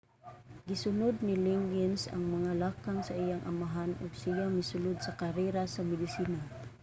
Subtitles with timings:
[0.67, 5.81] gisunud ni liggins ang mga lakang sa iyang amahan ug siya misulod sa karera sa
[5.89, 6.39] medisina